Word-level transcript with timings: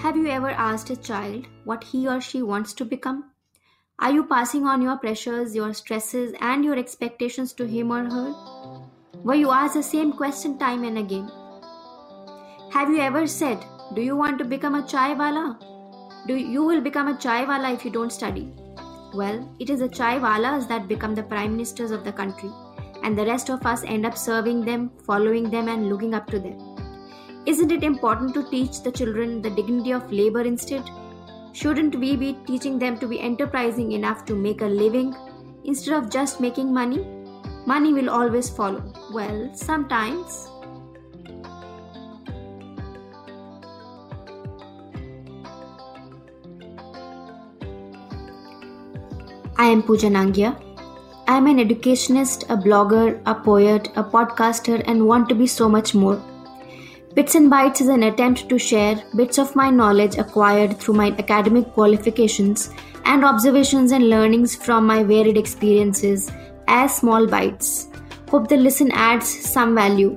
Have 0.00 0.16
you 0.16 0.28
ever 0.28 0.50
asked 0.50 0.88
a 0.88 0.96
child 0.96 1.46
what 1.64 1.84
he 1.84 2.08
or 2.08 2.22
she 2.22 2.40
wants 2.40 2.72
to 2.74 2.86
become? 2.86 3.24
Are 3.98 4.10
you 4.10 4.24
passing 4.24 4.64
on 4.64 4.80
your 4.80 4.96
pressures, 4.96 5.54
your 5.54 5.74
stresses, 5.74 6.32
and 6.40 6.64
your 6.64 6.78
expectations 6.78 7.52
to 7.52 7.66
him 7.66 7.92
or 7.92 8.08
her? 8.08 8.34
Were 9.22 9.34
you 9.34 9.50
asked 9.50 9.74
the 9.74 9.82
same 9.82 10.14
question 10.14 10.58
time 10.58 10.84
and 10.84 10.96
again? 10.96 11.30
Have 12.72 12.88
you 12.88 13.00
ever 13.00 13.26
said, 13.26 13.62
Do 13.94 14.00
you 14.00 14.16
want 14.16 14.38
to 14.38 14.44
become 14.46 14.74
a 14.74 14.86
chai 14.86 15.12
wala? 15.12 15.58
Do 16.26 16.34
you 16.34 16.64
will 16.64 16.80
become 16.80 17.08
a 17.08 17.18
chai 17.18 17.44
wala 17.44 17.72
if 17.72 17.84
you 17.84 17.90
don't 17.90 18.10
study? 18.10 18.50
Well, 19.12 19.54
it 19.58 19.68
is 19.68 19.80
the 19.80 19.88
chai 19.88 20.18
walas 20.18 20.66
that 20.68 20.88
become 20.88 21.14
the 21.14 21.24
prime 21.24 21.52
ministers 21.52 21.90
of 21.90 22.04
the 22.04 22.12
country, 22.12 22.50
and 23.02 23.18
the 23.18 23.26
rest 23.26 23.50
of 23.50 23.66
us 23.66 23.84
end 23.84 24.06
up 24.06 24.16
serving 24.16 24.64
them, 24.64 24.92
following 25.04 25.50
them, 25.50 25.68
and 25.68 25.90
looking 25.90 26.14
up 26.14 26.26
to 26.28 26.38
them. 26.38 26.69
Isn't 27.50 27.72
it 27.72 27.82
important 27.82 28.32
to 28.34 28.48
teach 28.48 28.80
the 28.82 28.92
children 28.92 29.42
the 29.42 29.50
dignity 29.50 29.90
of 29.90 30.12
labor 30.12 30.42
instead? 30.42 30.88
Shouldn't 31.52 31.96
we 31.96 32.14
be 32.14 32.38
teaching 32.46 32.78
them 32.78 32.96
to 33.00 33.08
be 33.08 33.18
enterprising 33.18 33.90
enough 33.90 34.24
to 34.26 34.36
make 34.36 34.60
a 34.62 34.66
living 34.66 35.16
instead 35.64 35.94
of 35.94 36.10
just 36.10 36.40
making 36.40 36.72
money? 36.72 37.04
Money 37.66 37.92
will 37.92 38.08
always 38.08 38.48
follow. 38.48 38.80
Well, 39.12 39.50
sometimes. 39.52 40.48
I 49.58 49.66
am 49.66 49.82
Pooja 49.82 50.06
Nangia. 50.06 50.56
I 51.26 51.36
am 51.36 51.48
an 51.48 51.58
educationist, 51.58 52.44
a 52.44 52.56
blogger, 52.56 53.20
a 53.26 53.34
poet, 53.34 53.88
a 53.96 54.04
podcaster, 54.04 54.84
and 54.86 55.08
want 55.08 55.28
to 55.30 55.34
be 55.34 55.48
so 55.48 55.68
much 55.68 55.96
more. 55.96 56.22
Bits 57.12 57.34
and 57.34 57.50
Bytes 57.50 57.80
is 57.80 57.88
an 57.88 58.04
attempt 58.04 58.48
to 58.48 58.56
share 58.56 59.02
bits 59.16 59.36
of 59.36 59.56
my 59.56 59.68
knowledge 59.68 60.16
acquired 60.16 60.78
through 60.78 60.94
my 60.94 61.08
academic 61.18 61.66
qualifications 61.72 62.70
and 63.04 63.24
observations 63.24 63.90
and 63.90 64.08
learnings 64.08 64.54
from 64.54 64.86
my 64.86 65.02
varied 65.02 65.36
experiences 65.36 66.30
as 66.68 66.94
small 66.94 67.26
bites. 67.26 67.88
Hope 68.28 68.46
the 68.46 68.56
listen 68.56 68.92
adds 68.92 69.26
some 69.26 69.74
value. 69.74 70.16